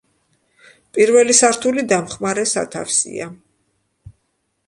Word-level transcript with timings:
პირველი 0.97 1.35
სართული 1.39 1.83
დამხმარე 1.91 2.45
სათავსია. 2.53 3.31